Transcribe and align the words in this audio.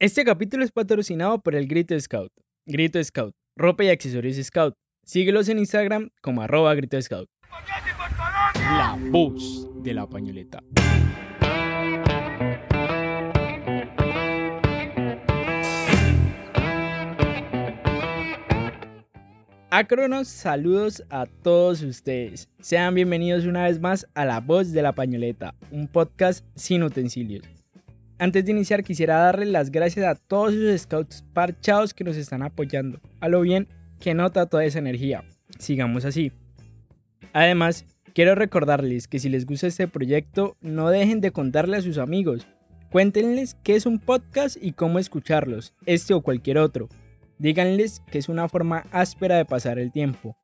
Este 0.00 0.24
capítulo 0.24 0.62
es 0.62 0.70
patrocinado 0.70 1.40
por 1.40 1.56
el 1.56 1.66
Grito 1.66 1.98
Scout. 1.98 2.30
Grito 2.66 3.02
Scout, 3.02 3.34
ropa 3.56 3.82
y 3.82 3.88
accesorios 3.88 4.36
Scout. 4.36 4.74
Síguelos 5.04 5.48
en 5.48 5.58
Instagram 5.58 6.10
como 6.22 6.40
arroba 6.40 6.72
Grito 6.76 7.02
Scout. 7.02 7.28
La 8.54 8.96
voz 9.10 9.68
de 9.82 9.94
la 9.94 10.08
pañoleta. 10.08 10.62
Acronos, 19.70 20.28
saludos 20.28 21.02
a 21.10 21.26
todos 21.26 21.82
ustedes. 21.82 22.48
Sean 22.60 22.94
bienvenidos 22.94 23.46
una 23.46 23.64
vez 23.64 23.80
más 23.80 24.06
a 24.14 24.24
La 24.24 24.38
Voz 24.38 24.70
de 24.70 24.82
la 24.82 24.94
Pañoleta, 24.94 25.56
un 25.72 25.88
podcast 25.88 26.44
sin 26.54 26.84
utensilios. 26.84 27.58
Antes 28.20 28.44
de 28.44 28.50
iniciar 28.50 28.82
quisiera 28.82 29.18
darle 29.18 29.46
las 29.46 29.70
gracias 29.70 30.04
a 30.04 30.16
todos 30.16 30.52
esos 30.52 30.82
scouts 30.82 31.24
parchados 31.32 31.94
que 31.94 32.02
nos 32.02 32.16
están 32.16 32.42
apoyando. 32.42 33.00
A 33.20 33.28
lo 33.28 33.40
bien 33.42 33.68
que 34.00 34.12
nota 34.12 34.46
toda 34.46 34.64
esa 34.64 34.80
energía. 34.80 35.22
Sigamos 35.58 36.04
así. 36.04 36.32
Además, 37.32 37.84
quiero 38.14 38.34
recordarles 38.34 39.06
que 39.06 39.20
si 39.20 39.28
les 39.28 39.46
gusta 39.46 39.68
este 39.68 39.86
proyecto, 39.86 40.56
no 40.60 40.90
dejen 40.90 41.20
de 41.20 41.30
contarle 41.30 41.76
a 41.76 41.82
sus 41.82 41.98
amigos. 41.98 42.48
Cuéntenles 42.90 43.54
qué 43.62 43.76
es 43.76 43.86
un 43.86 44.00
podcast 44.00 44.56
y 44.60 44.72
cómo 44.72 44.98
escucharlos, 44.98 45.72
este 45.86 46.12
o 46.14 46.20
cualquier 46.20 46.58
otro. 46.58 46.88
Díganles 47.38 48.00
que 48.10 48.18
es 48.18 48.28
una 48.28 48.48
forma 48.48 48.86
áspera 48.90 49.36
de 49.36 49.44
pasar 49.44 49.78
el 49.78 49.92
tiempo. 49.92 50.36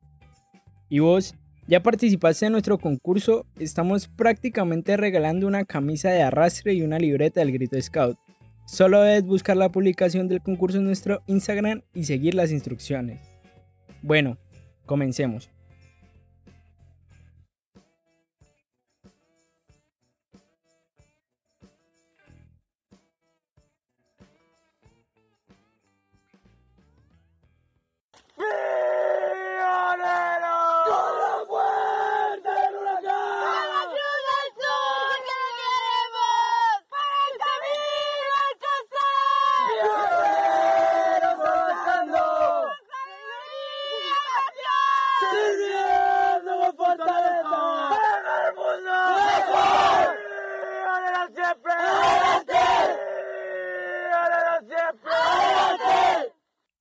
Y 0.88 1.00
vos, 1.00 1.34
ya 1.66 1.82
participaste 1.82 2.46
en 2.46 2.52
nuestro 2.52 2.78
concurso, 2.78 3.46
estamos 3.59 4.09
prácticamente 4.09 4.96
regalando 4.96 5.46
una 5.46 5.64
camisa 5.64 6.10
de 6.10 6.22
arrastre 6.22 6.74
y 6.74 6.82
una 6.82 6.98
libreta 6.98 7.41
del 7.41 7.52
Grito 7.52 7.80
Scout. 7.80 8.18
Solo 8.66 9.02
debes 9.02 9.24
buscar 9.24 9.56
la 9.56 9.70
publicación 9.70 10.28
del 10.28 10.41
concurso 10.42 10.78
en 10.78 10.84
nuestro 10.84 11.22
Instagram 11.27 11.82
y 11.95 12.05
seguir 12.05 12.34
las 12.34 12.50
instrucciones. 12.50 13.20
Bueno, 14.03 14.38
comencemos. 14.86 15.50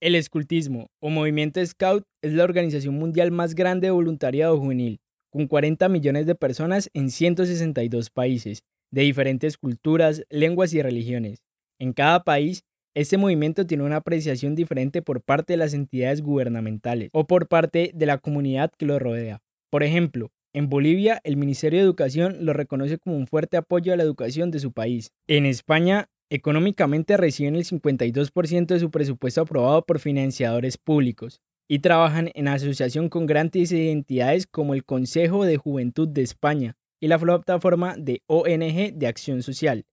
El 0.04 0.16
escultismo 0.16 0.92
o 1.00 1.10
movimiento 1.10 1.66
Scout 1.66 2.04
es 2.22 2.34
la 2.34 2.44
organización 2.44 2.96
mundial 2.96 3.32
más 3.32 3.56
grande 3.56 3.88
de 3.88 3.92
voluntariado 3.92 4.60
juvenil, 4.60 5.00
con 5.32 5.48
40 5.48 5.88
millones 5.88 6.26
de 6.26 6.36
personas 6.36 6.90
en 6.94 7.10
162 7.10 8.10
países, 8.10 8.64
de 8.92 9.04
diferentes 9.04 9.58
culturas, 9.58 10.26
lenguas 10.30 10.74
y 10.74 10.82
religiones. 10.82 11.42
En 11.80 11.94
cada 11.94 12.26
país, 12.26 12.66
este 12.94 13.16
movimiento 13.18 13.66
tiene 13.66 13.86
una 13.86 13.96
apreciación 13.96 14.56
diferente 14.56 15.02
por 15.02 15.22
parte 15.22 15.54
de 15.54 15.58
las 15.58 15.74
entidades 15.74 16.22
gubernamentales 16.22 17.10
o 17.14 17.26
por 17.26 17.48
parte 17.48 17.92
de 17.94 18.06
la 18.06 18.18
comunidad 18.18 18.74
que 18.78 18.86
lo 18.86 19.00
rodea. 19.00 19.40
Por 19.70 19.84
ejemplo, 19.84 20.32
en 20.52 20.68
Bolivia, 20.68 21.22
el 21.24 21.38
Ministerio 21.38 21.80
de 21.80 21.86
Educación 21.86 22.46
lo 22.46 22.52
reconoce 22.52 22.98
como 22.98 23.16
un 23.16 23.26
fuerte 23.26 23.56
apoyo 23.56 23.94
a 23.94 23.96
la 23.96 24.04
educación 24.04 24.52
de 24.52 24.60
su 24.60 24.74
país. 24.74 25.12
En 25.28 25.46
España, 25.46 26.10
Económicamente 26.34 27.16
reciben 27.16 27.56
el 27.56 27.64
52% 27.64 28.66
de 28.66 28.80
su 28.80 28.90
presupuesto 28.90 29.42
aprobado 29.42 29.86
por 29.86 30.00
financiadores 30.00 30.80
públicos 30.80 31.42
y 31.68 31.78
trabajan 31.78 32.32
en 32.34 32.48
asociación 32.48 33.10
con 33.10 33.28
grandes 33.28 33.72
entidades 33.72 34.48
como 34.48 34.74
el 34.74 34.84
Consejo 34.84 35.46
de 35.46 35.58
Juventud 35.58 36.08
de 36.08 36.24
España 36.24 36.76
y 37.00 37.08
la 37.08 37.20
plataforma 37.20 37.94
de 38.00 38.24
ONG 38.26 38.96
de 38.96 39.06
Acción 39.06 39.44
Social. 39.44 39.86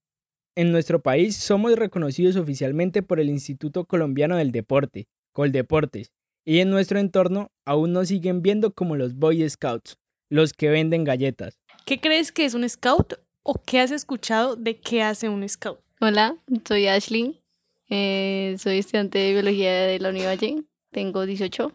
En 0.56 0.72
nuestro 0.72 1.02
país 1.02 1.36
somos 1.36 1.76
reconocidos 1.76 2.36
oficialmente 2.36 3.02
por 3.02 3.20
el 3.20 3.28
Instituto 3.28 3.84
Colombiano 3.84 4.38
del 4.38 4.50
Deporte, 4.50 5.08
Coldeportes, 5.34 6.10
y 6.46 6.60
en 6.60 6.70
nuestro 6.70 7.00
entorno 7.00 7.52
aún 7.66 7.92
nos 7.92 8.08
siguen 8.08 8.40
viendo 8.40 8.72
como 8.72 8.96
los 8.96 9.14
Boy 9.14 9.46
Scouts, 9.46 9.98
los 10.30 10.54
que 10.54 10.70
venden 10.70 11.04
galletas. 11.04 11.58
¿Qué 11.84 12.00
crees 12.00 12.32
que 12.32 12.46
es 12.46 12.54
un 12.54 12.66
scout 12.66 13.20
o 13.42 13.60
qué 13.62 13.80
has 13.80 13.90
escuchado 13.90 14.56
de 14.56 14.80
qué 14.80 15.02
hace 15.02 15.28
un 15.28 15.46
scout? 15.46 15.80
Hola, 16.02 16.34
soy 16.66 16.86
Ashley. 16.86 17.42
Eh, 17.90 18.56
soy 18.58 18.78
estudiante 18.78 19.18
de 19.18 19.32
biología 19.34 19.82
de 19.82 19.98
la 19.98 20.08
Univalle. 20.08 20.64
Tengo 20.90 21.26
18. 21.26 21.72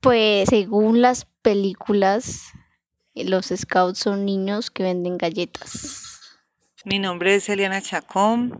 Pues 0.00 0.50
según 0.50 1.00
las 1.00 1.24
películas, 1.40 2.52
los 3.14 3.46
scouts 3.46 3.98
son 3.98 4.26
niños 4.26 4.70
que 4.70 4.82
venden 4.82 5.16
galletas. 5.16 6.20
Mi 6.84 6.98
nombre 6.98 7.36
es 7.36 7.48
Eliana 7.48 7.80
Chacón. 7.80 8.58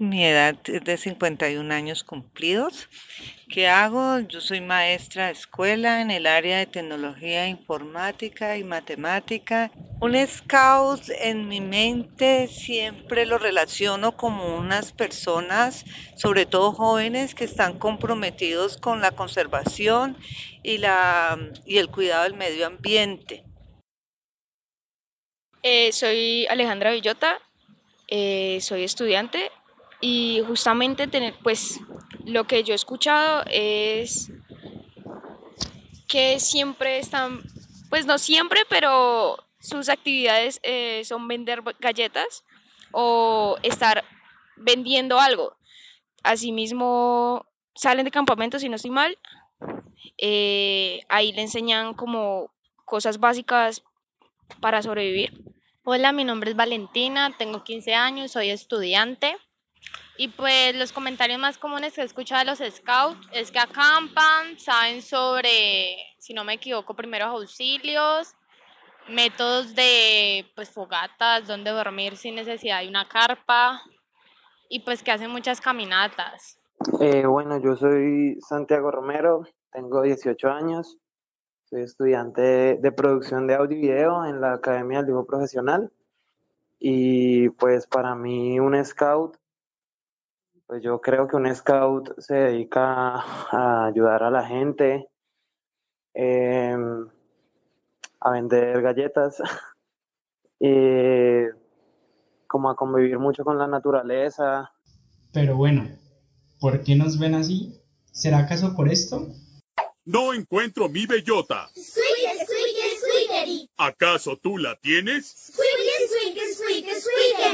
Mi 0.00 0.24
edad 0.24 0.56
es 0.64 0.82
de 0.82 0.96
51 0.96 1.74
años 1.74 2.04
cumplidos. 2.04 2.88
¿Qué 3.50 3.68
hago? 3.68 4.20
Yo 4.20 4.40
soy 4.40 4.62
maestra 4.62 5.26
de 5.26 5.32
escuela 5.32 6.00
en 6.00 6.10
el 6.10 6.26
área 6.26 6.56
de 6.56 6.64
tecnología 6.64 7.46
informática 7.48 8.56
y 8.56 8.64
matemática. 8.64 9.70
Un 10.00 10.16
scout 10.26 11.02
en 11.20 11.46
mi 11.48 11.60
mente 11.60 12.48
siempre 12.48 13.26
lo 13.26 13.36
relaciono 13.36 14.16
como 14.16 14.56
unas 14.56 14.92
personas, 14.92 15.84
sobre 16.16 16.46
todo 16.46 16.72
jóvenes, 16.72 17.34
que 17.34 17.44
están 17.44 17.78
comprometidos 17.78 18.78
con 18.78 19.02
la 19.02 19.10
conservación 19.10 20.16
y, 20.62 20.78
la, 20.78 21.38
y 21.66 21.76
el 21.76 21.90
cuidado 21.90 22.22
del 22.22 22.32
medio 22.32 22.66
ambiente. 22.66 23.44
Eh, 25.62 25.92
soy 25.92 26.46
Alejandra 26.46 26.90
Villota, 26.90 27.38
eh, 28.08 28.62
soy 28.62 28.84
estudiante 28.84 29.50
y 30.00 30.42
justamente 30.46 31.06
tener, 31.06 31.34
pues 31.42 31.80
lo 32.24 32.44
que 32.44 32.64
yo 32.64 32.72
he 32.72 32.76
escuchado 32.76 33.44
es 33.50 34.30
que 36.08 36.40
siempre 36.40 36.98
están, 36.98 37.40
pues 37.88 38.06
no 38.06 38.18
siempre, 38.18 38.62
pero 38.68 39.36
sus 39.60 39.88
actividades 39.88 40.60
eh, 40.62 41.02
son 41.04 41.28
vender 41.28 41.62
galletas 41.78 42.44
o 42.92 43.56
estar 43.62 44.04
vendiendo 44.56 45.20
algo. 45.20 45.54
Asimismo, 46.22 47.46
salen 47.74 48.04
de 48.04 48.10
campamento, 48.10 48.58
si 48.58 48.68
no 48.68 48.76
estoy 48.76 48.90
mal, 48.90 49.18
eh, 50.18 51.00
ahí 51.08 51.32
le 51.32 51.42
enseñan 51.42 51.94
como 51.94 52.50
cosas 52.84 53.20
básicas 53.20 53.82
para 54.60 54.82
sobrevivir. 54.82 55.32
Hola, 55.84 56.12
mi 56.12 56.24
nombre 56.24 56.50
es 56.50 56.56
Valentina, 56.56 57.34
tengo 57.38 57.64
15 57.64 57.94
años, 57.94 58.32
soy 58.32 58.50
estudiante. 58.50 59.36
Y 60.16 60.28
pues 60.28 60.76
los 60.76 60.92
comentarios 60.92 61.40
más 61.40 61.56
comunes 61.56 61.94
que 61.94 62.02
he 62.02 62.04
escuchado 62.04 62.40
de 62.40 62.50
los 62.50 62.74
scouts 62.74 63.26
es 63.32 63.50
que 63.50 63.58
acampan, 63.58 64.58
saben 64.58 65.00
sobre, 65.00 65.96
si 66.18 66.34
no 66.34 66.44
me 66.44 66.54
equivoco, 66.54 66.94
primeros 66.94 67.28
auxilios, 67.28 68.34
métodos 69.08 69.74
de 69.74 70.44
pues 70.54 70.70
fogatas, 70.70 71.46
dónde 71.46 71.70
dormir 71.70 72.16
sin 72.16 72.34
necesidad 72.34 72.82
de 72.82 72.88
una 72.88 73.08
carpa 73.08 73.82
y 74.68 74.80
pues 74.80 75.02
que 75.02 75.10
hacen 75.10 75.30
muchas 75.30 75.60
caminatas. 75.60 76.58
Eh, 77.00 77.26
bueno, 77.26 77.58
yo 77.58 77.76
soy 77.76 78.38
Santiago 78.40 78.90
Romero, 78.90 79.46
tengo 79.72 80.02
18 80.02 80.48
años, 80.48 80.98
soy 81.64 81.82
estudiante 81.82 82.76
de 82.76 82.92
producción 82.92 83.46
de 83.46 83.54
audio 83.54 83.76
y 83.76 83.80
video 83.80 84.24
en 84.24 84.40
la 84.40 84.54
Academia 84.54 84.98
del 84.98 85.06
Dibujo 85.06 85.26
Profesional 85.26 85.90
y 86.78 87.48
pues 87.50 87.86
para 87.86 88.14
mí 88.14 88.58
un 88.60 88.82
scout 88.84 89.36
pues 90.70 90.84
yo 90.84 91.00
creo 91.00 91.26
que 91.26 91.34
un 91.34 91.52
scout 91.52 92.16
se 92.18 92.32
dedica 92.32 93.16
a 93.50 93.86
ayudar 93.86 94.22
a 94.22 94.30
la 94.30 94.46
gente, 94.46 95.08
em, 96.14 97.08
a 98.20 98.30
vender 98.30 98.80
galletas, 98.80 99.42
y 100.60 101.42
como 102.46 102.70
a 102.70 102.76
convivir 102.76 103.18
mucho 103.18 103.42
con 103.42 103.58
la 103.58 103.66
naturaleza. 103.66 104.70
Pero 105.32 105.56
bueno, 105.56 105.88
¿por 106.60 106.84
qué 106.84 106.94
nos 106.94 107.18
ven 107.18 107.34
así? 107.34 107.82
¿Será 108.12 108.38
acaso 108.38 108.76
por 108.76 108.88
esto? 108.88 109.26
No 110.04 110.32
encuentro 110.32 110.88
mi 110.88 111.04
bellota. 111.04 111.68
¿Acaso 113.76 114.36
tú 114.36 114.56
la 114.56 114.76
tienes? 114.76 115.52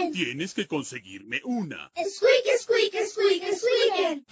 Squeaken. 0.06 0.12
Tienes 0.12 0.54
que 0.54 0.66
conseguirme 0.66 1.40
una. 1.44 1.90
Squeak, 1.96 2.58
squeak, 2.60 3.06
squeak, 3.06 3.54
squeaken. 3.54 4.26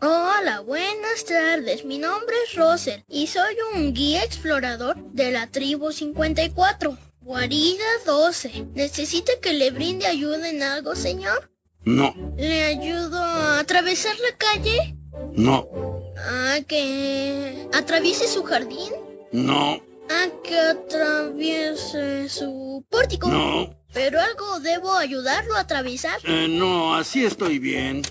Hola, 0.00 0.60
buenas 0.60 1.24
tardes. 1.24 1.84
Mi 1.84 1.98
nombre 1.98 2.34
es 2.46 2.54
Russell 2.54 3.00
y 3.08 3.26
soy 3.26 3.56
un 3.74 3.94
guía 3.94 4.22
explorador 4.24 4.96
de 5.12 5.30
la 5.32 5.46
tribu 5.50 5.90
54. 5.92 6.96
Guarida 7.22 7.84
12. 8.04 8.66
¿Necesita 8.74 9.32
que 9.40 9.52
le 9.54 9.70
brinde 9.70 10.06
ayuda 10.06 10.48
en 10.48 10.62
algo, 10.62 10.94
señor? 10.94 11.50
No, 11.84 12.14
¿Le 12.36 12.64
ayudo 12.64 13.18
a 13.18 13.58
atravesar 13.60 14.14
la 14.18 14.36
calle? 14.36 14.96
no, 15.32 15.68
¿A 16.18 16.60
que 16.66 17.68
atraviese 17.72 18.26
su 18.28 18.42
jardín? 18.42 18.92
no, 19.32 19.80
¿A 20.08 20.42
que 20.42 20.58
atraviese 20.58 22.28
su 22.28 22.84
pórtico? 22.90 23.28
no, 23.28 23.70
¿Pero 23.96 24.20
algo 24.20 24.60
debo 24.60 24.92
ayudarlo 24.92 25.56
a 25.56 25.60
atravesar? 25.60 26.18
eh, 26.24 26.48
no, 26.50 26.94
así 26.94 27.24
estoy 27.24 27.58
bien. 27.58 28.02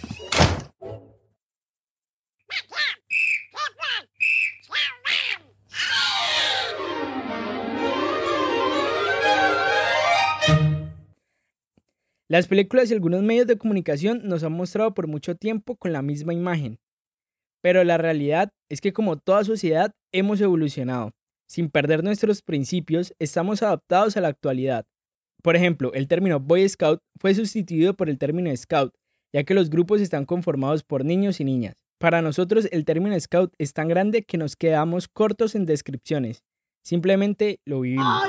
Las 12.28 12.48
películas 12.48 12.90
y 12.90 12.96
algunos 12.96 13.22
medios 13.22 13.46
de 13.46 13.60
comunicación 13.60 14.22
nos 14.24 14.44
han 14.44 14.54
mostrado 14.54 14.96
por 14.96 15.06
mucho 15.06 15.36
tiempo 15.36 15.76
con 15.76 15.94
la 15.94 16.02
misma 16.02 16.34
imagen. 16.34 16.80
Pero 17.62 17.84
la 17.84 18.00
realidad 18.00 18.50
es 18.70 18.82
que 18.82 18.92
como 18.92 19.18
toda 19.20 19.44
sociedad 19.44 19.92
hemos 20.12 20.42
evolucionado. 20.42 21.12
Sin 21.48 21.70
perder 21.70 22.04
nuestros 22.04 22.42
principios, 22.42 23.14
estamos 23.20 23.62
adaptados 23.62 24.18
a 24.18 24.22
la 24.22 24.30
actualidad. 24.30 24.88
Por 25.46 25.56
ejemplo, 25.56 25.94
el 25.94 26.08
término 26.08 26.40
Boy 26.40 26.68
Scout 26.68 27.02
fue 27.20 27.36
sustituido 27.36 27.94
por 27.94 28.10
el 28.10 28.18
término 28.18 28.50
Scout, 28.58 28.96
ya 29.32 29.44
que 29.44 29.54
los 29.54 29.70
grupos 29.70 30.02
están 30.02 30.26
conformados 30.26 30.84
por 30.84 31.06
niños 31.06 31.40
y 31.40 31.44
niñas. 31.44 31.76
Para 32.00 32.24
nosotros 32.24 32.68
el 32.72 32.84
término 32.84 33.20
Scout 33.20 33.54
es 33.60 33.72
tan 33.72 33.88
grande 33.88 34.24
que 34.24 34.40
nos 34.40 34.56
quedamos 34.56 35.08
cortos 35.08 35.54
en 35.54 35.68
descripciones. 35.68 36.44
Simplemente 36.84 37.60
lo 37.64 37.82
vivimos. 37.82 38.24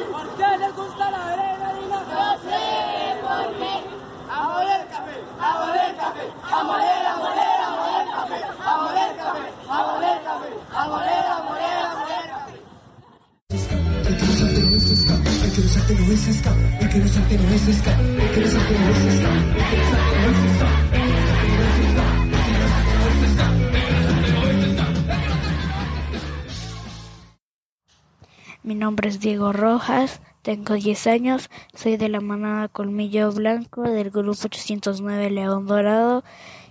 Mi 28.62 28.74
nombre 28.76 29.08
es 29.08 29.18
Diego 29.18 29.52
Rojas, 29.52 30.20
tengo 30.42 30.74
10 30.74 31.06
años, 31.08 31.50
soy 31.74 31.96
de 31.96 32.10
la 32.10 32.20
manada 32.20 32.68
Colmillo 32.68 33.32
Blanco 33.32 33.82
del 33.82 34.10
grupo 34.10 34.38
809 34.44 35.30
León 35.30 35.66
Dorado 35.66 36.22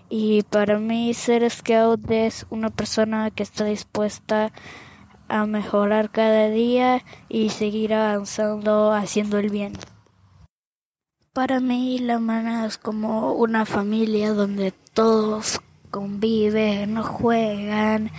y 0.10 0.44
para 0.44 0.80
mí 0.80 1.14
ser 1.14 1.50
scout 1.50 2.10
es 2.12 2.46
una 2.50 2.70
persona 2.70 3.30
que 3.30 3.44
está 3.44 3.66
dispuesta 3.66 4.46
a 4.46 4.52
mejorar 5.45 6.10
cada 6.10 6.50
día 6.50 7.04
y 7.30 7.50
seguir 7.50 7.94
avanzando 7.94 8.92
haciendo 8.92 9.38
el 9.38 9.50
bien. 9.50 9.74
Para 11.33 11.60
mí 11.60 12.00
la 12.00 12.19
manada 12.19 12.66
es 12.66 12.77
como 12.77 13.33
una 13.33 13.66
familia 13.66 14.33
donde 14.33 14.72
todos 14.72 15.60
conviven, 15.92 17.01
juegan 17.01 18.12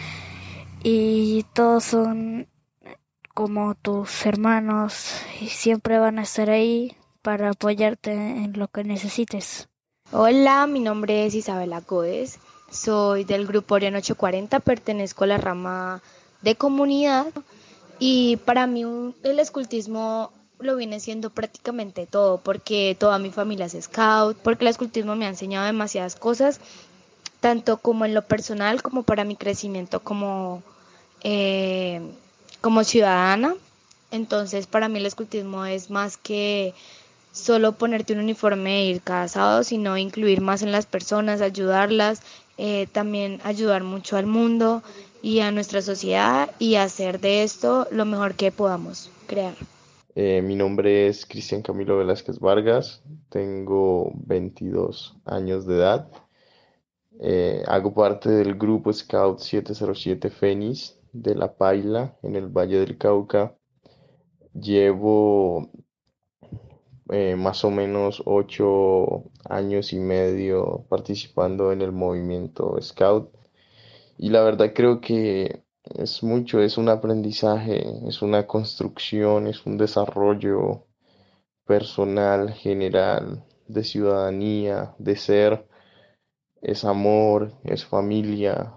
y 0.82 1.44
todos 1.54 1.84
son 1.84 2.46
como 3.34 3.74
tus 3.74 4.26
hermanos 4.26 5.20
y 5.40 5.48
siempre 5.48 5.98
van 5.98 6.18
a 6.18 6.22
estar 6.22 6.50
ahí 6.50 6.96
para 7.22 7.50
apoyarte 7.50 8.12
en 8.12 8.58
lo 8.58 8.68
que 8.68 8.84
necesites. 8.84 9.68
Hola, 10.12 10.66
mi 10.66 10.80
nombre 10.80 11.26
es 11.26 11.34
Isabela 11.34 11.80
Codes, 11.80 12.38
soy 12.70 13.24
del 13.24 13.46
grupo 13.46 13.74
Orión 13.74 13.96
840, 13.96 14.60
pertenezco 14.60 15.24
a 15.24 15.26
la 15.26 15.38
rama 15.38 16.02
de 16.46 16.54
comunidad 16.54 17.26
y 17.98 18.36
para 18.36 18.68
mí 18.68 18.84
el 19.24 19.38
escultismo 19.40 20.30
lo 20.60 20.76
viene 20.76 21.00
siendo 21.00 21.30
prácticamente 21.30 22.06
todo, 22.06 22.38
porque 22.38 22.96
toda 22.96 23.18
mi 23.18 23.30
familia 23.30 23.66
es 23.66 23.76
scout, 23.82 24.36
porque 24.38 24.64
el 24.64 24.68
escultismo 24.68 25.16
me 25.16 25.26
ha 25.26 25.30
enseñado 25.30 25.66
demasiadas 25.66 26.14
cosas, 26.14 26.60
tanto 27.40 27.78
como 27.78 28.04
en 28.04 28.14
lo 28.14 28.22
personal 28.22 28.80
como 28.80 29.02
para 29.02 29.24
mi 29.24 29.34
crecimiento 29.34 30.04
como, 30.04 30.62
eh, 31.24 32.00
como 32.60 32.84
ciudadana. 32.84 33.56
Entonces 34.12 34.68
para 34.68 34.88
mí 34.88 35.00
el 35.00 35.06
escultismo 35.06 35.66
es 35.66 35.90
más 35.90 36.16
que 36.16 36.74
solo 37.32 37.72
ponerte 37.72 38.12
un 38.12 38.20
uniforme 38.20 38.82
e 38.82 38.84
ir 38.86 39.00
cada 39.02 39.26
sábado, 39.26 39.64
sino 39.64 39.98
incluir 39.98 40.40
más 40.40 40.62
en 40.62 40.70
las 40.70 40.86
personas, 40.86 41.40
ayudarlas, 41.40 42.22
eh, 42.56 42.86
también 42.92 43.40
ayudar 43.42 43.82
mucho 43.82 44.16
al 44.16 44.26
mundo 44.26 44.84
y 45.26 45.40
a 45.40 45.50
nuestra 45.50 45.82
sociedad 45.82 46.52
y 46.60 46.76
hacer 46.76 47.18
de 47.18 47.42
esto 47.42 47.88
lo 47.90 48.04
mejor 48.04 48.36
que 48.36 48.52
podamos 48.52 49.10
crear. 49.26 49.54
Eh, 50.14 50.40
mi 50.40 50.54
nombre 50.54 51.08
es 51.08 51.26
Cristian 51.26 51.62
Camilo 51.62 51.98
Velázquez 51.98 52.38
Vargas, 52.38 53.02
tengo 53.28 54.12
22 54.14 55.16
años 55.24 55.66
de 55.66 55.74
edad. 55.74 56.08
Eh, 57.18 57.60
hago 57.66 57.92
parte 57.92 58.30
del 58.30 58.54
grupo 58.54 58.92
Scout 58.92 59.40
707 59.40 60.30
Fénix 60.30 60.96
de 61.12 61.34
La 61.34 61.56
Paila 61.56 62.16
en 62.22 62.36
el 62.36 62.46
Valle 62.46 62.78
del 62.78 62.96
Cauca. 62.96 63.52
Llevo 64.54 65.72
eh, 67.10 67.34
más 67.34 67.64
o 67.64 67.72
menos 67.72 68.22
ocho 68.26 69.24
años 69.44 69.92
y 69.92 69.98
medio 69.98 70.86
participando 70.88 71.72
en 71.72 71.82
el 71.82 71.90
movimiento 71.90 72.80
Scout 72.80 73.36
y 74.18 74.30
la 74.30 74.42
verdad 74.42 74.72
creo 74.74 75.00
que 75.00 75.62
es 75.94 76.22
mucho, 76.22 76.60
es 76.60 76.78
un 76.78 76.88
aprendizaje, 76.88 77.84
es 78.08 78.22
una 78.22 78.46
construcción, 78.46 79.46
es 79.46 79.64
un 79.66 79.78
desarrollo 79.78 80.86
personal, 81.64 82.52
general, 82.52 83.44
de 83.68 83.84
ciudadanía, 83.84 84.94
de 84.98 85.16
ser, 85.16 85.66
es 86.62 86.84
amor, 86.84 87.52
es 87.64 87.84
familia, 87.84 88.74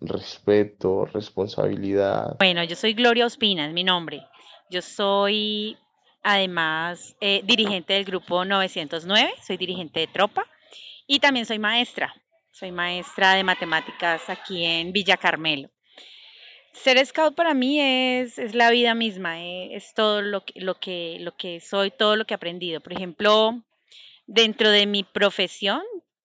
respeto, 0.00 1.06
responsabilidad. 1.06 2.36
Bueno, 2.38 2.62
yo 2.64 2.76
soy 2.76 2.94
Gloria 2.94 3.26
Ospina, 3.26 3.66
es 3.66 3.72
mi 3.72 3.84
nombre. 3.84 4.22
Yo 4.70 4.82
soy 4.82 5.76
además 6.22 7.16
eh, 7.20 7.42
dirigente 7.44 7.92
del 7.94 8.04
grupo 8.04 8.44
909, 8.44 9.32
soy 9.46 9.56
dirigente 9.56 10.00
de 10.00 10.06
tropa 10.08 10.44
y 11.06 11.20
también 11.20 11.46
soy 11.46 11.58
maestra. 11.58 12.12
Soy 12.58 12.72
maestra 12.72 13.34
de 13.34 13.44
matemáticas 13.44 14.30
aquí 14.30 14.64
en 14.64 14.90
Villa 14.90 15.18
Carmelo. 15.18 15.68
Ser 16.72 17.04
scout 17.04 17.34
para 17.34 17.52
mí 17.52 17.82
es, 17.82 18.38
es 18.38 18.54
la 18.54 18.70
vida 18.70 18.94
misma, 18.94 19.42
eh, 19.42 19.76
es 19.76 19.92
todo 19.92 20.22
lo 20.22 20.42
que, 20.42 20.58
lo, 20.62 20.80
que, 20.80 21.18
lo 21.20 21.36
que 21.36 21.60
soy, 21.60 21.90
todo 21.90 22.16
lo 22.16 22.24
que 22.24 22.32
he 22.32 22.36
aprendido. 22.36 22.80
Por 22.80 22.94
ejemplo, 22.94 23.62
dentro 24.26 24.70
de 24.70 24.86
mi 24.86 25.04
profesión, 25.04 25.82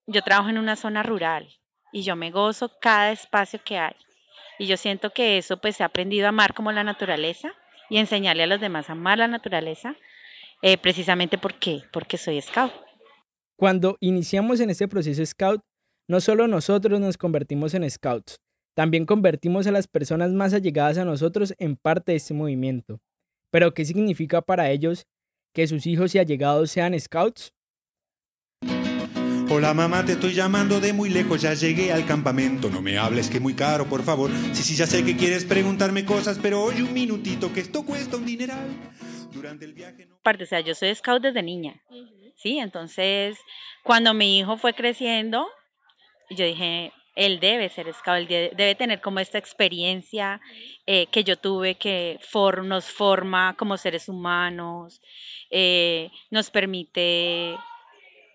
yo 0.07 0.21
trabajo 0.21 0.47
en 0.47 0.57
una 0.57 0.77
zona 0.77 1.03
rural 1.03 1.49
y 1.91 2.03
yo 2.03 2.15
me 2.15 2.31
gozo 2.31 2.71
cada 2.79 3.11
espacio 3.11 3.59
que 3.65 3.77
hay. 3.77 3.95
Y 4.57 4.67
yo 4.67 4.77
siento 4.77 5.09
que 5.09 5.37
eso 5.37 5.59
pues 5.59 5.81
he 5.81 5.83
aprendido 5.83 6.27
a 6.27 6.29
amar 6.29 6.53
como 6.53 6.71
la 6.71 6.85
naturaleza 6.85 7.51
y 7.89 7.97
enseñarle 7.97 8.43
a 8.43 8.47
los 8.47 8.61
demás 8.61 8.87
a 8.87 8.93
amar 8.93 9.17
la 9.17 9.27
naturaleza, 9.27 9.97
eh, 10.61 10.77
precisamente 10.77 11.37
porque, 11.37 11.83
porque 11.91 12.17
soy 12.17 12.41
scout. 12.41 12.71
Cuando 13.57 13.97
iniciamos 13.99 14.61
en 14.61 14.69
este 14.69 14.87
proceso 14.87 15.25
scout, 15.25 15.61
no 16.11 16.19
solo 16.19 16.45
nosotros 16.45 16.99
nos 16.99 17.17
convertimos 17.17 17.73
en 17.73 17.89
scouts, 17.89 18.41
también 18.75 19.05
convertimos 19.05 19.65
a 19.65 19.71
las 19.71 19.87
personas 19.87 20.33
más 20.33 20.53
allegadas 20.53 20.97
a 20.97 21.05
nosotros 21.05 21.53
en 21.57 21.77
parte 21.77 22.11
de 22.11 22.17
este 22.17 22.33
movimiento. 22.33 22.99
Pero 23.49 23.73
¿qué 23.73 23.85
significa 23.85 24.41
para 24.41 24.71
ellos 24.71 25.05
que 25.53 25.67
sus 25.67 25.87
hijos 25.87 26.13
y 26.13 26.19
allegados 26.19 26.69
sean 26.69 26.99
scouts? 26.99 27.53
Hola 29.49 29.73
mamá, 29.73 30.03
te 30.03 30.11
estoy 30.11 30.33
llamando 30.33 30.81
de 30.81 30.91
muy 30.91 31.09
lejos, 31.09 31.43
ya 31.43 31.53
llegué 31.53 31.93
al 31.93 32.05
campamento. 32.05 32.69
No 32.69 32.81
me 32.81 32.97
hables 32.97 33.29
que 33.29 33.37
es 33.37 33.41
muy 33.41 33.53
caro, 33.53 33.85
por 33.85 34.03
favor. 34.03 34.29
Sí, 34.51 34.63
sí, 34.63 34.75
ya 34.75 34.87
sé 34.87 35.05
que 35.05 35.15
quieres 35.15 35.45
preguntarme 35.45 36.03
cosas, 36.03 36.39
pero 36.41 36.61
oye 36.61 36.83
un 36.83 36.93
minutito, 36.93 37.53
que 37.53 37.61
esto 37.61 37.85
cuesta 37.85 38.17
un 38.17 38.25
dineral. 38.25 38.67
Durante 39.31 39.63
el 39.63 39.71
viaje 39.71 40.07
no... 40.07 40.17
Parte, 40.23 40.43
o 40.43 40.47
sea, 40.47 40.59
yo 40.59 40.75
soy 40.75 40.93
scout 40.93 41.23
desde 41.23 41.41
niña, 41.41 41.81
¿sí? 42.35 42.59
Entonces, 42.59 43.37
cuando 43.85 44.13
mi 44.13 44.39
hijo 44.39 44.57
fue 44.57 44.73
creciendo, 44.73 45.47
yo 46.35 46.45
dije, 46.45 46.91
él 47.15 47.39
debe 47.39 47.69
ser 47.69 47.91
scout, 47.93 48.17
él 48.17 48.27
de- 48.27 48.51
debe 48.55 48.75
tener 48.75 49.01
como 49.01 49.19
esta 49.19 49.37
experiencia 49.37 50.39
eh, 50.85 51.07
que 51.07 51.23
yo 51.23 51.37
tuve 51.37 51.75
que 51.75 52.19
nos 52.63 52.85
forma 52.85 53.55
como 53.57 53.77
seres 53.77 54.07
humanos, 54.09 55.01
eh, 55.49 56.09
nos 56.29 56.49
permite 56.49 57.57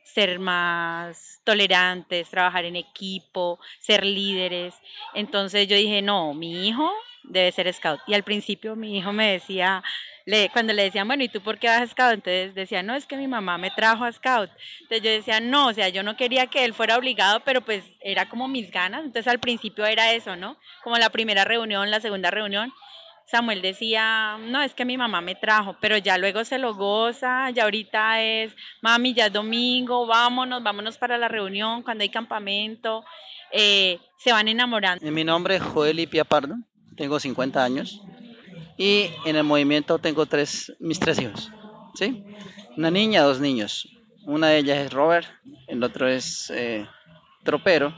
ser 0.04 0.38
más 0.38 1.40
tolerantes, 1.44 2.30
trabajar 2.30 2.64
en 2.64 2.76
equipo, 2.76 3.58
ser 3.80 4.04
líderes. 4.04 4.74
Entonces 5.14 5.68
yo 5.68 5.76
dije, 5.76 6.00
no, 6.02 6.32
mi 6.34 6.68
hijo 6.68 6.90
debe 7.24 7.52
ser 7.52 7.72
scout. 7.72 8.00
Y 8.06 8.14
al 8.14 8.22
principio 8.22 8.76
mi 8.76 8.96
hijo 8.98 9.12
me 9.12 9.32
decía, 9.32 9.82
le, 10.26 10.50
cuando 10.50 10.72
le 10.72 10.82
decían, 10.82 11.06
bueno, 11.06 11.22
¿y 11.22 11.28
tú 11.28 11.40
por 11.40 11.58
qué 11.58 11.68
vas 11.68 11.82
a 11.82 11.86
scout? 11.86 12.14
Entonces 12.14 12.54
decía, 12.54 12.82
no, 12.82 12.96
es 12.96 13.06
que 13.06 13.16
mi 13.16 13.28
mamá 13.28 13.58
me 13.58 13.70
trajo 13.70 14.04
a 14.04 14.12
scout. 14.12 14.50
Entonces 14.80 15.02
yo 15.02 15.10
decía, 15.10 15.38
no, 15.38 15.68
o 15.68 15.72
sea, 15.72 15.88
yo 15.88 16.02
no 16.02 16.16
quería 16.16 16.48
que 16.48 16.64
él 16.64 16.74
fuera 16.74 16.98
obligado, 16.98 17.40
pero 17.44 17.60
pues 17.60 17.84
era 18.00 18.28
como 18.28 18.48
mis 18.48 18.72
ganas. 18.72 19.04
Entonces 19.04 19.28
al 19.28 19.38
principio 19.38 19.86
era 19.86 20.12
eso, 20.12 20.34
¿no? 20.34 20.56
Como 20.82 20.98
la 20.98 21.10
primera 21.10 21.44
reunión, 21.44 21.92
la 21.92 22.00
segunda 22.00 22.32
reunión. 22.32 22.72
Samuel 23.26 23.62
decía, 23.62 24.36
no, 24.38 24.62
es 24.62 24.74
que 24.74 24.84
mi 24.84 24.96
mamá 24.96 25.20
me 25.20 25.36
trajo, 25.36 25.76
pero 25.80 25.96
ya 25.96 26.18
luego 26.18 26.44
se 26.44 26.58
lo 26.58 26.74
goza, 26.74 27.50
ya 27.50 27.64
ahorita 27.64 28.22
es, 28.22 28.54
mami, 28.82 29.14
ya 29.14 29.26
es 29.26 29.32
domingo, 29.32 30.06
vámonos, 30.06 30.62
vámonos 30.62 30.96
para 30.96 31.18
la 31.18 31.26
reunión, 31.26 31.82
cuando 31.82 32.02
hay 32.02 32.08
campamento, 32.08 33.04
eh, 33.50 33.98
se 34.18 34.30
van 34.30 34.46
enamorando. 34.46 35.04
Mi 35.10 35.24
nombre 35.24 35.56
es 35.56 35.62
Joel 35.62 35.98
Ipia 35.98 36.24
Pardo, 36.24 36.54
tengo 36.96 37.18
50 37.18 37.64
años 37.64 38.00
y 38.76 39.10
en 39.24 39.36
el 39.36 39.44
movimiento 39.44 39.98
tengo 39.98 40.26
tres, 40.26 40.72
mis 40.80 40.98
tres 40.98 41.18
hijos, 41.20 41.50
¿sí? 41.94 42.24
Una 42.76 42.90
niña, 42.90 43.22
dos 43.22 43.40
niños. 43.40 43.88
Una 44.24 44.48
de 44.48 44.58
ellas 44.58 44.78
es 44.78 44.92
Robert, 44.92 45.28
el 45.68 45.82
otro 45.82 46.08
es 46.08 46.50
eh, 46.50 46.86
tropero 47.44 47.94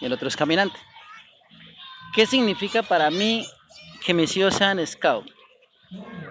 y 0.00 0.06
el 0.06 0.12
otro 0.12 0.28
es 0.28 0.36
caminante. 0.36 0.78
¿Qué 2.14 2.26
significa 2.26 2.82
para 2.82 3.10
mí 3.10 3.46
que 4.04 4.14
mis 4.14 4.36
hijos 4.36 4.54
sean 4.54 4.84
scout. 4.86 5.26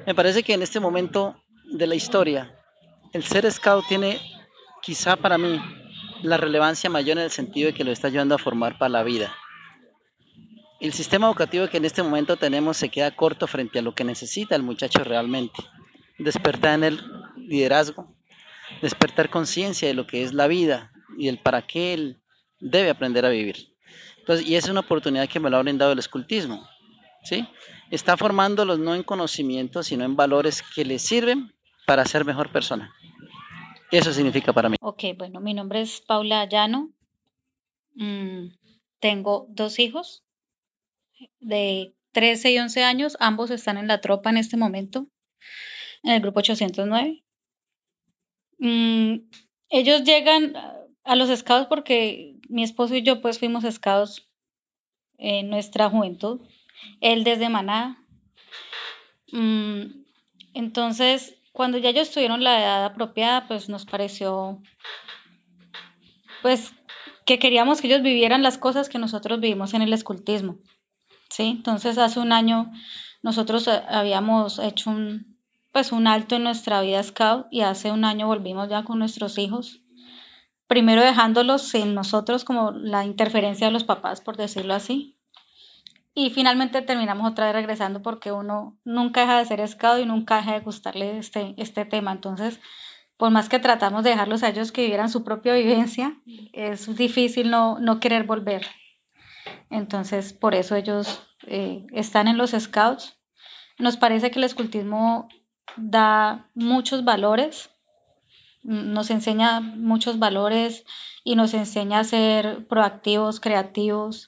Me 0.05 0.15
parece 0.15 0.43
que 0.43 0.53
en 0.53 0.61
este 0.61 0.79
momento 0.79 1.43
de 1.65 1.87
la 1.87 1.95
historia, 1.95 2.55
el 3.13 3.23
ser 3.23 3.51
scout 3.51 3.85
tiene 3.87 4.19
quizá 4.81 5.15
para 5.15 5.37
mí 5.37 5.61
la 6.23 6.37
relevancia 6.37 6.89
mayor 6.89 7.17
en 7.17 7.25
el 7.25 7.31
sentido 7.31 7.67
de 7.67 7.73
que 7.73 7.83
lo 7.83 7.91
está 7.91 8.07
ayudando 8.07 8.35
a 8.35 8.39
formar 8.39 8.77
para 8.77 8.89
la 8.89 9.03
vida. 9.03 9.35
El 10.79 10.93
sistema 10.93 11.25
educativo 11.25 11.67
que 11.67 11.77
en 11.77 11.85
este 11.85 12.03
momento 12.03 12.37
tenemos 12.37 12.77
se 12.77 12.89
queda 12.89 13.15
corto 13.15 13.47
frente 13.47 13.79
a 13.79 13.81
lo 13.81 13.95
que 13.95 14.03
necesita 14.03 14.55
el 14.55 14.61
muchacho 14.61 15.03
realmente. 15.03 15.63
Despertar 16.19 16.75
en 16.75 16.83
el 16.83 17.01
liderazgo, 17.35 18.13
despertar 18.81 19.31
conciencia 19.31 19.87
de 19.87 19.95
lo 19.95 20.05
que 20.05 20.23
es 20.23 20.33
la 20.33 20.47
vida 20.47 20.91
y 21.17 21.29
el 21.29 21.39
para 21.39 21.63
qué 21.63 21.93
él 21.93 22.21
debe 22.59 22.91
aprender 22.91 23.25
a 23.25 23.29
vivir. 23.29 23.73
Entonces, 24.19 24.47
y 24.47 24.55
es 24.55 24.69
una 24.69 24.81
oportunidad 24.81 25.27
que 25.27 25.39
me 25.39 25.49
lo 25.49 25.57
ha 25.57 25.63
brindado 25.63 25.93
el 25.93 25.99
escultismo. 25.99 26.67
¿sí? 27.23 27.47
Está 27.89 28.15
formándolos 28.15 28.77
no 28.77 28.93
en 28.93 29.01
conocimientos, 29.01 29.87
sino 29.87 30.05
en 30.05 30.15
valores 30.15 30.63
que 30.75 30.85
les 30.85 31.01
sirven 31.01 31.53
para 31.87 32.05
ser 32.05 32.23
mejor 32.23 32.51
persona. 32.51 32.93
Eso 33.89 34.13
significa 34.13 34.53
para 34.53 34.69
mí. 34.69 34.75
Ok, 34.81 35.03
bueno, 35.17 35.39
mi 35.39 35.55
nombre 35.55 35.81
es 35.81 36.01
Paula 36.01 36.45
Llano. 36.45 36.91
Mm, 37.95 38.49
tengo 38.99 39.47
dos 39.49 39.79
hijos 39.79 40.26
de 41.39 41.95
13 42.11 42.51
y 42.51 42.59
11 42.59 42.83
años. 42.83 43.17
Ambos 43.19 43.51
están 43.51 43.77
en 43.77 43.87
la 43.87 44.01
tropa 44.01 44.29
en 44.29 44.37
este 44.37 44.57
momento, 44.57 45.07
en 46.03 46.13
el 46.13 46.21
grupo 46.21 46.39
809. 46.39 47.23
Mm, 48.59 49.29
ellos 49.69 50.03
llegan 50.03 50.55
a 51.03 51.15
los 51.15 51.37
scouts 51.37 51.67
porque 51.67 52.35
mi 52.49 52.63
esposo 52.63 52.95
y 52.95 53.03
yo 53.03 53.21
pues 53.21 53.39
fuimos 53.39 53.63
scouts 53.71 54.27
en 55.17 55.49
nuestra 55.49 55.89
juventud 55.89 56.41
él 57.01 57.23
desde 57.23 57.49
Maná. 57.49 58.03
Mm, 59.31 60.03
entonces, 60.53 61.35
cuando 61.51 61.77
ya 61.77 61.89
ellos 61.89 62.11
tuvieron 62.11 62.43
la 62.43 62.59
edad 62.59 62.85
apropiada, 62.85 63.47
pues 63.47 63.69
nos 63.69 63.85
pareció, 63.85 64.61
pues, 66.41 66.71
que 67.25 67.39
queríamos 67.39 67.81
que 67.81 67.87
ellos 67.87 68.01
vivieran 68.01 68.43
las 68.43 68.57
cosas 68.57 68.89
que 68.89 68.99
nosotros 68.99 69.39
vivimos 69.39 69.73
en 69.73 69.81
el 69.81 69.93
escultismo. 69.93 70.59
¿Sí? 71.29 71.53
Entonces, 71.57 71.97
hace 71.97 72.19
un 72.19 72.31
año 72.31 72.71
nosotros 73.21 73.67
eh, 73.67 73.81
habíamos 73.87 74.59
hecho 74.59 74.89
un, 74.89 75.37
pues, 75.71 75.91
un 75.91 76.07
alto 76.07 76.35
en 76.35 76.43
nuestra 76.43 76.81
vida 76.81 77.01
scout 77.03 77.47
y 77.51 77.61
hace 77.61 77.91
un 77.91 78.05
año 78.05 78.27
volvimos 78.27 78.69
ya 78.69 78.83
con 78.83 78.99
nuestros 78.99 79.37
hijos. 79.37 79.81
Primero 80.67 81.01
dejándolos 81.01 81.73
en 81.75 81.93
nosotros 81.93 82.43
como 82.43 82.71
la 82.71 83.05
interferencia 83.05 83.67
de 83.67 83.73
los 83.73 83.83
papás, 83.83 84.21
por 84.21 84.35
decirlo 84.37 84.73
así, 84.73 85.17
y 86.19 86.31
finalmente 86.31 86.81
terminamos 86.81 87.29
otra 87.29 87.45
vez 87.45 87.53
regresando 87.53 88.01
porque 88.01 88.31
uno 88.31 88.75
nunca 88.83 89.21
deja 89.21 89.37
de 89.37 89.45
ser 89.45 89.67
scout 89.67 90.01
y 90.01 90.05
nunca 90.07 90.37
deja 90.37 90.53
de 90.53 90.61
gustarle 90.61 91.19
este, 91.19 91.53
este 91.57 91.85
tema. 91.85 92.11
Entonces, 92.11 92.59
por 93.17 93.29
más 93.29 93.49
que 93.49 93.59
tratamos 93.59 94.03
de 94.03 94.09
dejarlos 94.09 94.41
a 94.41 94.49
ellos 94.49 94.71
que 94.71 94.81
vivieran 94.81 95.09
su 95.09 95.23
propia 95.23 95.53
vivencia, 95.53 96.17
es 96.53 96.95
difícil 96.97 97.51
no, 97.51 97.77
no 97.79 97.99
querer 97.99 98.23
volver. 98.23 98.65
Entonces, 99.69 100.33
por 100.33 100.55
eso 100.55 100.75
ellos 100.75 101.21
eh, 101.45 101.85
están 101.91 102.27
en 102.27 102.37
los 102.37 102.51
scouts. 102.51 103.17
Nos 103.77 103.97
parece 103.97 104.31
que 104.31 104.39
el 104.39 104.45
escultismo 104.45 105.27
da 105.75 106.49
muchos 106.55 107.03
valores, 107.03 107.69
nos 108.63 109.11
enseña 109.11 109.61
muchos 109.61 110.19
valores 110.19 110.83
y 111.23 111.35
nos 111.35 111.53
enseña 111.53 111.99
a 111.99 112.03
ser 112.03 112.67
proactivos, 112.67 113.39
creativos, 113.39 114.27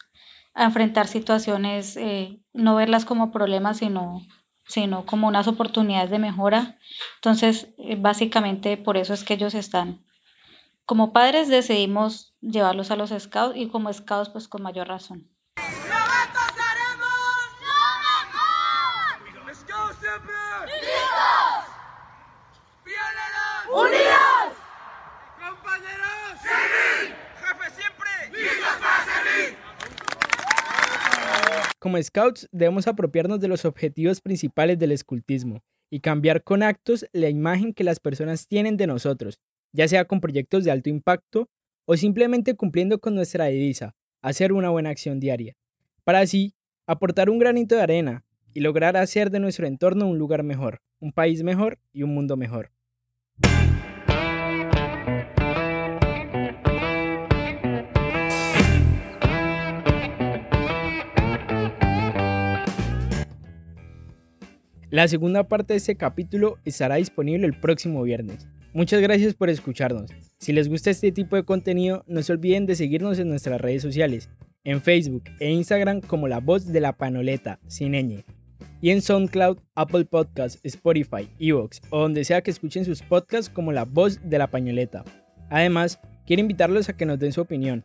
a 0.54 0.66
enfrentar 0.66 1.08
situaciones, 1.08 1.98
eh, 1.98 2.40
no 2.54 2.76
verlas 2.76 3.06
como 3.06 3.32
problemas, 3.32 3.78
sino, 3.78 4.22
sino 4.68 5.06
como 5.06 5.28
unas 5.28 5.48
oportunidades 5.48 6.10
de 6.10 6.20
mejora. 6.20 6.78
Entonces, 7.16 7.70
eh, 7.78 7.96
básicamente 7.98 8.78
por 8.78 8.98
eso 8.98 9.14
es 9.14 9.24
que 9.24 9.34
ellos 9.34 9.56
están. 9.56 10.06
Como 10.89 11.13
padres 11.13 11.50
decidimos 11.50 12.34
llevarlos 12.41 12.89
a 12.89 12.96
los 12.96 13.12
scouts 13.12 13.55
y 13.55 13.69
como 13.69 13.93
scouts 13.93 14.29
pues 14.29 14.48
con 14.48 14.63
mayor 14.63 14.88
razón. 14.88 15.29
Como 31.77 32.01
scouts 32.01 32.50
debemos 32.51 32.88
apropiarnos 32.88 33.39
de 33.39 33.48
los 33.48 33.63
objetivos 33.63 34.22
principales 34.22 34.79
del 34.79 34.91
escultismo 34.91 35.62
y 35.91 36.00
cambiar 36.00 36.43
con 36.43 36.63
actos 36.63 37.05
la 37.13 37.29
imagen 37.29 37.75
que 37.75 37.84
las 37.84 38.00
personas 38.00 38.48
tienen 38.48 38.75
de 38.75 38.88
nosotros, 38.88 39.39
ya 39.72 39.88
sea 39.88 40.06
con 40.06 40.22
proyectos 40.22 40.64
de 40.64 40.72
alto 40.72 40.90
impacto 40.90 41.50
o 41.86 41.98
simplemente 41.98 42.56
cumpliendo 42.56 43.00
con 43.00 43.16
nuestra 43.16 43.46
divisa, 43.46 43.96
hacer 44.22 44.54
una 44.54 44.70
buena 44.70 44.90
acción 44.90 45.20
diaria, 45.20 45.56
para 46.04 46.20
así 46.20 46.54
aportar 46.86 47.30
un 47.30 47.40
granito 47.40 47.76
de 47.76 47.82
arena 47.82 48.26
y 48.54 48.62
lograr 48.62 48.98
hacer 48.98 49.30
de 49.30 49.40
nuestro 49.40 49.68
entorno 49.68 50.08
un 50.08 50.18
lugar 50.18 50.44
mejor, 50.44 50.82
un 51.00 51.12
país 51.12 51.44
mejor 51.44 51.78
y 51.94 52.04
un 52.04 52.14
mundo 52.14 52.36
mejor. 52.36 52.72
La 64.92 65.08
segunda 65.08 65.48
parte 65.48 65.74
de 65.74 65.78
este 65.78 65.96
capítulo 65.96 66.58
estará 66.66 66.96
disponible 66.96 67.46
el 67.46 67.60
próximo 67.60 68.02
viernes. 68.02 68.48
Muchas 68.72 69.02
gracias 69.02 69.34
por 69.34 69.50
escucharnos. 69.50 70.12
Si 70.38 70.54
les 70.54 70.70
gusta 70.70 70.92
este 70.92 71.12
tipo 71.12 71.36
de 71.36 71.44
contenido, 71.44 72.04
no 72.08 72.22
se 72.22 72.34
olviden 72.34 72.68
de 72.68 72.76
seguirnos 72.76 73.18
en 73.18 73.28
nuestras 73.28 73.60
redes 73.60 73.82
sociales, 73.82 74.30
en 74.64 74.80
Facebook 74.80 75.24
e 75.40 75.50
Instagram 75.50 76.02
como 76.02 76.28
La 76.28 76.40
Voz 76.40 76.68
de 76.68 76.80
la 76.80 76.94
Panoleta, 76.94 77.60
sin 77.68 77.94
ñ, 77.94 78.24
y 78.80 78.92
en 78.92 79.02
SoundCloud, 79.02 79.58
Apple 79.74 80.06
Podcasts, 80.06 80.60
Spotify, 80.64 81.28
Evox 81.40 81.82
o 81.90 82.02
donde 82.02 82.24
sea 82.24 82.42
que 82.42 82.52
escuchen 82.52 82.86
sus 82.86 83.02
podcasts 83.02 83.50
como 83.50 83.72
La 83.72 83.86
Voz 83.86 84.20
de 84.24 84.38
la 84.38 84.48
Pañoleta. 84.48 85.04
Además, 85.50 86.00
quiero 86.28 86.42
invitarlos 86.42 86.90
a 86.90 86.94
que 86.96 87.08
nos 87.08 87.18
den 87.18 87.32
su 87.32 87.42
opinión, 87.42 87.84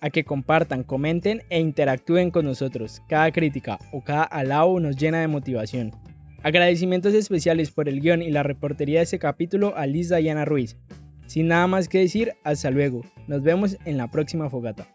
a 0.00 0.10
que 0.10 0.24
compartan, 0.24 0.82
comenten 0.82 1.42
e 1.48 1.60
interactúen 1.60 2.32
con 2.32 2.44
nosotros. 2.44 3.00
Cada 3.08 3.30
crítica 3.30 3.78
o 3.92 4.02
cada 4.02 4.24
alabo 4.24 4.80
nos 4.80 4.96
llena 4.96 5.20
de 5.20 5.28
motivación. 5.28 5.92
Agradecimientos 6.44 7.14
especiales 7.14 7.70
por 7.70 7.88
el 7.88 8.02
guion 8.02 8.20
y 8.20 8.30
la 8.30 8.42
reportería 8.42 8.98
de 8.98 9.04
este 9.04 9.18
capítulo 9.18 9.74
a 9.78 9.86
Liz 9.86 10.10
Diana 10.10 10.44
Ruiz. 10.44 10.76
Sin 11.26 11.48
nada 11.48 11.66
más 11.66 11.88
que 11.88 12.00
decir, 12.00 12.34
hasta 12.44 12.70
luego. 12.70 13.00
Nos 13.28 13.42
vemos 13.42 13.78
en 13.86 13.96
la 13.96 14.10
próxima 14.10 14.50
fogata. 14.50 14.93